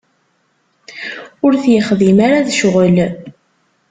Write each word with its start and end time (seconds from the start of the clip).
Ur 1.45 1.53
t-yexdim 1.61 2.17
ara 2.25 2.45
d 2.45 2.49
ccɣel. 2.55 2.95